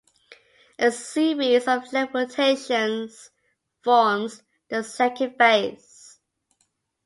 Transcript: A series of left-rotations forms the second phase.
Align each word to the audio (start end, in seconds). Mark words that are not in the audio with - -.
A 0.79 0.89
series 0.89 1.67
of 1.67 1.93
left-rotations 1.93 3.29
forms 3.83 4.41
the 4.67 4.83
second 4.83 5.35
phase. 5.37 6.17